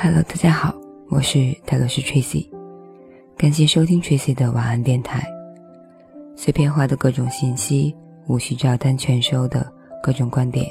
[0.00, 0.72] Hello，大家好，
[1.08, 2.48] 我是泰罗斯 Tracy，
[3.36, 5.26] 感谢收听 Tracy 的晚安电台。
[6.36, 7.92] 碎片化的各种信息，
[8.28, 9.68] 无需照单全收的
[10.00, 10.68] 各种观点，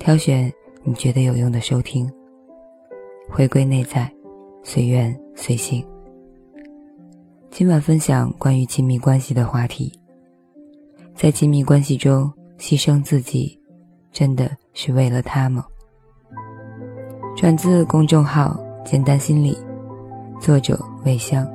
[0.00, 0.52] 挑选
[0.82, 2.12] 你觉得有用的收听。
[3.30, 4.12] 回归内在，
[4.64, 5.86] 随缘随性。
[7.48, 9.92] 今晚分享关于亲密关系的话题。
[11.14, 13.56] 在亲密关系中牺牲自己，
[14.10, 15.64] 真的是为了他吗？
[17.36, 19.54] 转自公众号“简单心理”，
[20.40, 21.46] 作者魏香。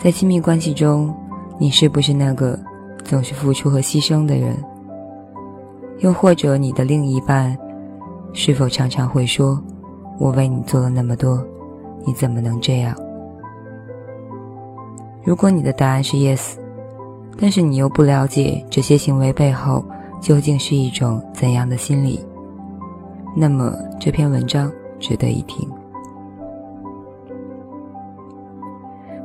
[0.00, 1.14] 在亲密关系中，
[1.58, 2.58] 你是不是那个
[3.04, 4.56] 总是付出和牺牲的人？
[5.98, 7.54] 又或者你的另一半，
[8.32, 9.62] 是否常常会说
[10.18, 11.46] ：“我为你做了那么多，
[12.06, 12.96] 你怎么能这样？”
[15.22, 16.54] 如果你的答案是 yes。
[17.38, 19.84] 但是你又不了解这些行为背后
[20.22, 22.18] 究竟是一种怎样的心理，
[23.36, 25.68] 那么这篇文章值得一听。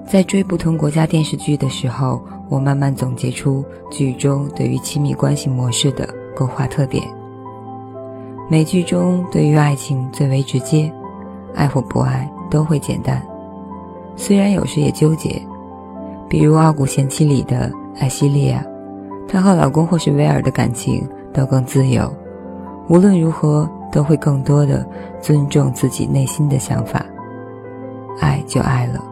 [0.05, 7.01] 在追不同国家电视剧的时候，我慢慢总结出剧中对于亲密关系模式的勾画特点。
[8.49, 10.91] 美剧中对于爱情最为直接，
[11.55, 13.25] 爱或不爱都会简单，
[14.17, 15.41] 虽然有时也纠结，
[16.27, 17.71] 比如《傲骨贤妻》里的。
[17.99, 18.65] 艾希莉亚，
[19.27, 22.11] 她和老公或是威尔的感情都更自由，
[22.87, 24.85] 无论如何都会更多的
[25.21, 27.05] 尊重自己内心的想法，
[28.19, 29.03] 爱就爱了，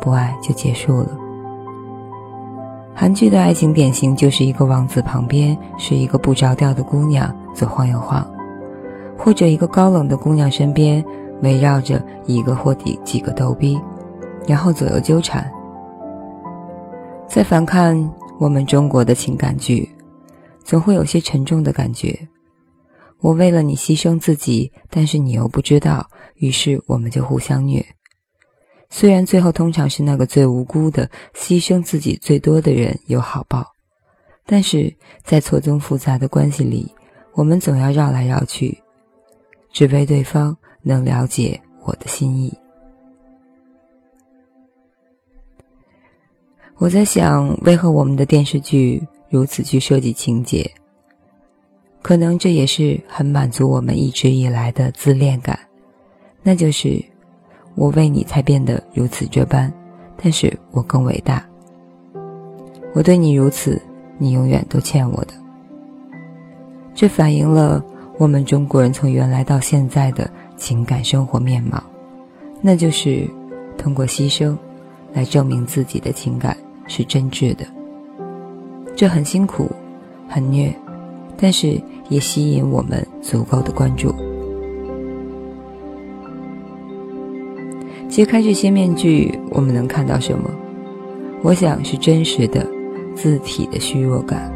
[0.00, 1.08] 不爱就结束了。
[2.94, 8.26] 韩剧的爱情典型就是一个王子旁边是一个不着调的姑娘左晃右晃，
[9.18, 11.04] 或者一个高冷的姑娘身边
[11.42, 13.80] 围绕着一个或几几个逗逼，
[14.46, 15.50] 然后左右纠缠。
[17.26, 18.08] 再反看。
[18.38, 19.88] 我们中国的情感剧，
[20.62, 22.14] 总会有些沉重的感觉。
[23.20, 27.84] 我为了你牺牲自己，但是你又不知道，于是我们就互相虐。
[28.88, 33.66] 虽然最后通常是那个最无辜的、牺牲自己最多的人有好报，
[34.44, 34.94] 但是
[35.24, 36.92] 在错综复杂的关系里，
[37.32, 38.78] 我们总要绕来绕去，
[39.72, 42.56] 只为对方能了解我的心意。
[46.76, 50.70] 我在想，为何我们的电视剧如此去设计情节？
[52.06, 55.58] 可能这也是很满足我们一直以来的自恋感，
[56.40, 57.04] 那就是
[57.74, 59.72] 我为你才变得如此这般，
[60.22, 61.44] 但是我更伟大。
[62.94, 63.82] 我对你如此，
[64.18, 65.34] 你永远都欠我的。
[66.94, 67.84] 这反映了
[68.18, 71.82] 我们中国人从原来到现在的情感生活面貌，
[72.60, 73.28] 那就是
[73.76, 74.56] 通过牺牲
[75.12, 76.56] 来证明自己的情感。
[76.86, 77.66] 是真挚的，
[78.94, 79.68] 这很辛苦，
[80.28, 80.72] 很虐，
[81.36, 84.14] 但是也吸引我们足够的关注。
[88.08, 90.50] 揭开这些面具，我们能看到什么？
[91.42, 92.66] 我想是真实的
[93.14, 94.50] 字体的虚弱感。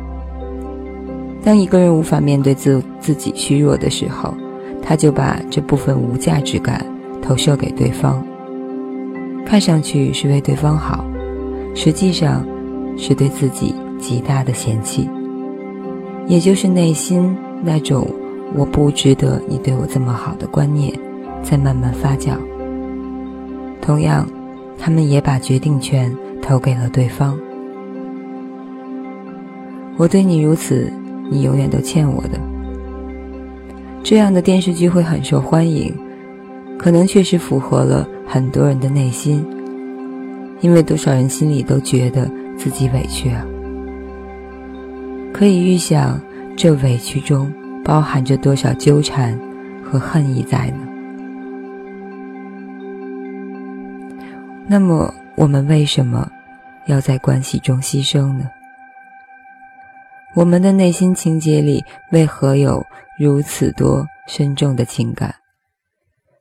[1.42, 4.34] 当一个人无法面对自自己虚弱的时候，
[4.82, 6.84] 他就把这部分无价值感
[7.20, 8.24] 投射给对方，
[9.44, 11.04] 看上去是为对方好。
[11.74, 12.46] 实际上，
[12.96, 15.08] 是对自己极大的嫌弃，
[16.30, 18.06] 也就是内心那种
[18.54, 20.96] “我不值得你对我这么好的”观念，
[21.42, 22.34] 在慢慢发酵。
[23.82, 24.24] 同样，
[24.78, 27.36] 他们也把决定权投给了对方。
[29.96, 30.88] 我对你如此，
[31.28, 32.38] 你永远都欠我的。
[34.04, 35.92] 这样的电视剧会很受欢迎，
[36.78, 39.44] 可能确实符合了很多人的内心。
[40.60, 43.44] 因为多少人心里都觉得自己委屈啊，
[45.32, 46.20] 可以预想
[46.56, 47.52] 这委屈中
[47.84, 49.38] 包含着多少纠缠
[49.82, 50.86] 和恨意在呢？
[54.68, 56.30] 那么我们为什么
[56.86, 58.48] 要在关系中牺牲呢？
[60.36, 61.82] 我们的内心情节里
[62.12, 62.84] 为何有
[63.18, 65.34] 如此多深重的情感？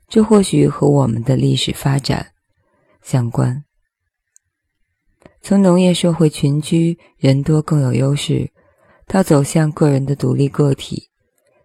[0.08, 2.28] 这或许和我们的历史发展
[3.02, 3.64] 相关。
[5.42, 8.52] 从农业社会群居，人多更有优势，
[9.12, 11.10] 到走向个人的独立个体，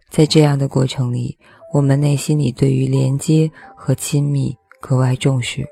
[0.09, 1.37] 在这样的过程里，
[1.71, 5.63] 我们内心里对于连接和亲密格外重视，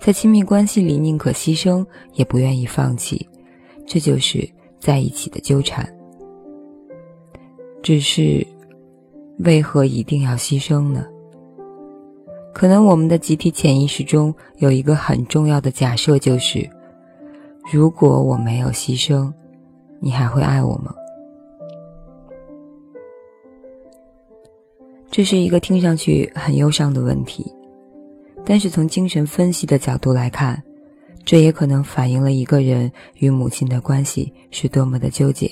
[0.00, 3.28] 在亲密关系里宁可牺牲也不愿意放弃，
[3.86, 4.46] 这就是
[4.80, 5.88] 在一起的纠缠。
[7.80, 8.44] 只是，
[9.38, 11.06] 为何一定要牺牲呢？
[12.52, 16.68] 可能我们的集体潜意识中有一个很重要的假设，就是。
[17.72, 19.32] 如果我没有牺牲，
[20.00, 20.94] 你还会爱我吗？
[25.10, 27.50] 这是一个听上去很忧伤的问题，
[28.44, 30.62] 但是从精神分析的角度来看，
[31.24, 35.50] 这也可能反映了一个人与母亲的关系是多么的纠结。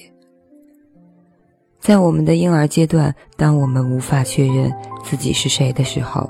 [1.81, 6.29] 在我们的婴儿阶段，当我们无法确认自己是谁的时候，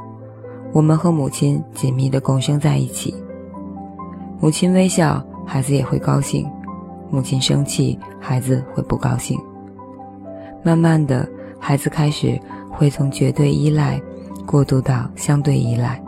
[0.72, 3.12] 我们和母亲紧密的共生在一起。
[4.40, 6.44] 母亲微笑，孩子也会高兴；
[7.14, 9.38] 母亲生气，孩子会不高兴。
[10.64, 11.28] 慢慢的，
[11.60, 12.40] 孩子开始。
[12.76, 14.02] 会从绝对依赖
[14.44, 16.02] 过渡到相对依赖，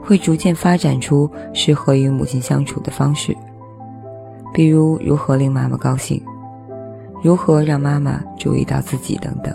[0.00, 3.36] 会逐渐发展出适合与母亲相处的方式，
[4.52, 6.22] 比如如何令妈妈高兴，
[7.24, 9.52] 如何让妈妈注意到自己等等。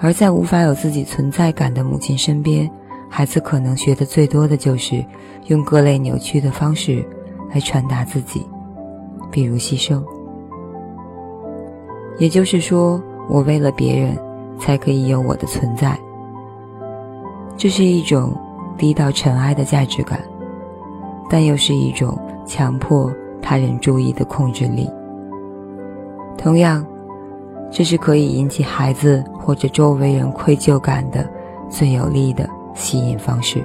[0.00, 2.68] 而在无法有自己存在感的母亲身边，
[3.08, 5.04] 孩子可能学的最多的就是
[5.46, 7.06] 用各类扭曲的方式
[7.52, 8.44] 来传达自己，
[9.34, 10.02] 比如牺牲。
[12.18, 13.02] 也就是说。
[13.26, 14.14] 我为了别人，
[14.58, 15.98] 才可以有我的存在。
[17.56, 18.36] 这是一种
[18.76, 20.20] 低到尘埃的价值感，
[21.30, 23.10] 但又是一种强迫
[23.40, 24.86] 他人注意的控制力。
[26.36, 26.84] 同样，
[27.70, 31.26] 这是可以引起孩子或者周围人愧疚感的
[31.70, 33.64] 最有力的吸引方式。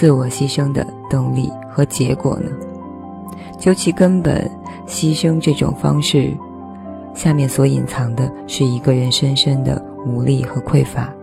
[0.00, 2.50] 自我牺牲的动力和结果呢？
[3.58, 4.50] 究其根本。
[4.86, 6.34] 牺牲这种方式，
[7.14, 11.14] 下面所隐藏的是一个人深深的无力和匮乏。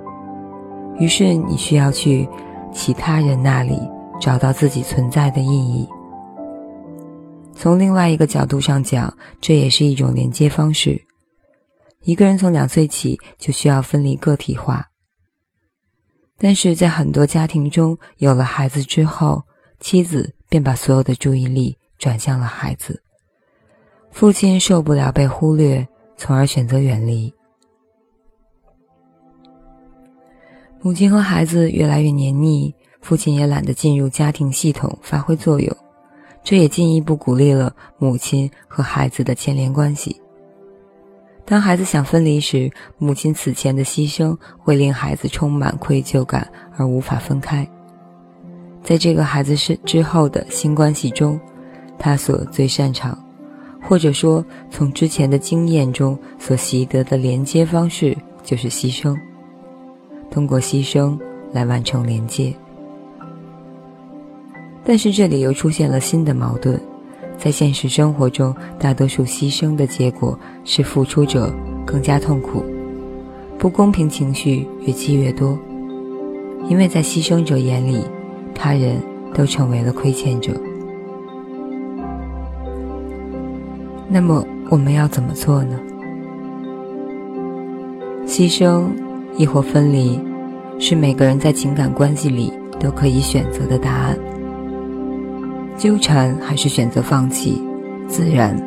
[1.00, 2.30] 于是你需要去
[2.72, 3.78] 其他人那里
[4.22, 5.90] 找到自己存在的意义。
[7.54, 11.02] 从另外一个角度上讲，这也是一种连接方式。
[12.04, 14.86] 一个人从两岁起就需要分离个体化，
[16.38, 19.44] 但是在很多家庭中，有了孩子之后，
[19.80, 23.02] 妻子便把所有的注意力转向了孩子。
[24.12, 27.34] 父亲受不了被忽略，从而选择远离。
[30.80, 35.76] 母亲和孩子越来越黏腻，父亲也懒得进入家庭系统发挥作用，
[36.44, 40.22] 这也进一步鼓励了母亲和孩子的牵连关系。
[41.50, 46.46] 当孩子想分离时，母亲此前的牺牲会令孩子充满愧疚感
[46.76, 47.66] 而无法分开。
[48.84, 51.40] 在这个孩子是之后的新关系中，
[51.98, 53.18] 他所最擅长。
[53.82, 59.18] 或者说，从之前的经验中所习得的连接方式就是牺牲，
[60.30, 61.18] 通过牺牲
[61.54, 62.54] 来完成连接。
[64.84, 66.78] 但是这里又出现了新的矛盾，
[67.38, 71.54] 在现实生活中，大多数牺牲的结果是付出者
[71.86, 72.64] 更加痛苦，
[73.58, 75.58] 不公平情绪越积越多，
[76.68, 78.02] 因为在牺牲者眼里，
[78.56, 78.98] 他人
[79.34, 80.52] 都成为了亏欠者。
[84.10, 85.80] 那么我们要怎么做呢？
[88.26, 88.86] 牺牲
[89.38, 90.20] 亦或分离，
[90.80, 94.18] 是每个人在情感关系里都可以选择的答案。
[95.78, 97.62] 纠缠还是选择放弃，
[98.08, 98.60] 自然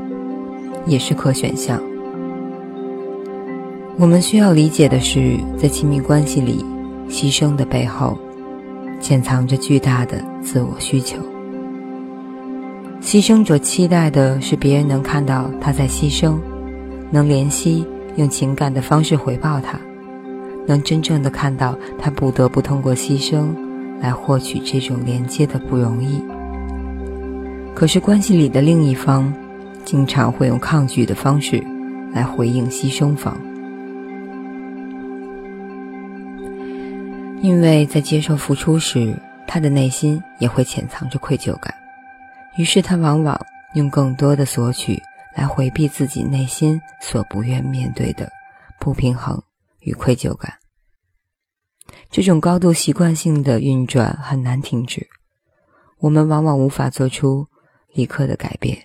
[0.86, 1.80] 也是可选项。
[3.98, 6.64] 我们需要理解的是，在亲密关系里，
[7.08, 8.16] 牺牲的背后，
[9.00, 11.18] 潜藏着巨大的自我需求。
[13.02, 16.36] 牺牲者期待的是别人能看到他在牺牲，
[17.10, 17.84] 能怜惜，
[18.16, 19.78] 用情感的方式回报他，
[20.66, 23.48] 能真正的看到他不得不通过牺牲
[24.00, 26.22] 来获取这种连接的不容易。
[27.74, 29.32] 可是关系里的另一方，
[29.86, 31.64] 经常会用抗拒的方式
[32.12, 33.40] 来回应牺牲方，
[37.40, 41.74] 因为在接受付出时，他的内心也会潜藏着愧疚感。
[42.56, 43.40] 于是他往往
[43.74, 45.00] 用更多的索取
[45.34, 48.30] 来回避自己内心所不愿面对的
[48.78, 49.42] 不平衡
[49.80, 50.52] 与愧疚感。
[52.10, 55.08] 这种高度习惯性的运转很难停止，
[56.00, 57.46] 我们往往无法做出
[57.92, 58.76] 立刻的改变。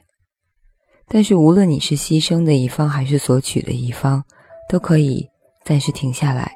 [1.08, 4.24] 但是无论你是牺牲的一方还是索取的一方，
[4.68, 5.30] 都可以
[5.64, 6.52] 暂时停下来，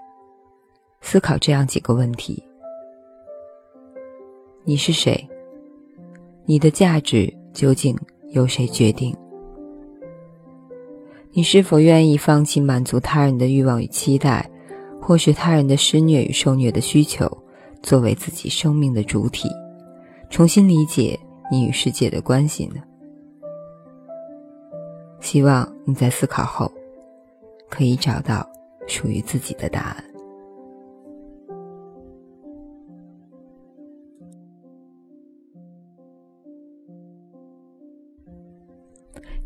[1.01, 2.44] 思考这样几个问题：
[4.63, 5.27] 你是谁？
[6.46, 7.96] 你的价值究竟
[8.32, 9.15] 由谁决定？
[11.32, 14.50] 你是否愿意放弃满足他人的欲望与期待，
[15.00, 17.29] 或是他人的施虐与受虐的需求，
[17.84, 19.48] 作为自己生命的主体，
[20.32, 21.18] 重新理解
[21.51, 22.82] 你与世界的关系呢？
[25.20, 26.72] 希望你在思考后，
[27.70, 28.48] 可以找到
[28.88, 30.03] 属于自己的答案。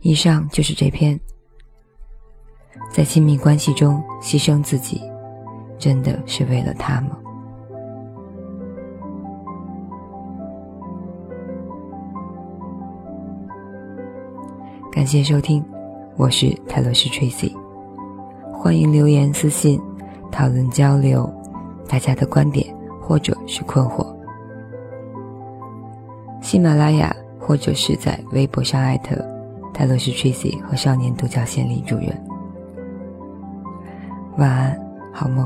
[0.01, 1.19] 以上就是这篇。
[2.91, 5.01] 在亲密关系中牺牲自己，
[5.79, 7.17] 真的是为了他吗？
[15.03, 15.61] 感谢收听，
[16.15, 17.53] 我是泰勒斯 Tracy，
[18.53, 19.77] 欢迎留言私信
[20.31, 21.29] 讨论交流
[21.89, 24.07] 大家的观点或者是困惑。
[26.41, 29.17] 喜马拉雅或者是在微博上艾特
[29.73, 32.07] 泰勒斯 Tracy 和少年独角仙李主任。
[34.37, 34.79] 晚安，
[35.11, 35.45] 好梦。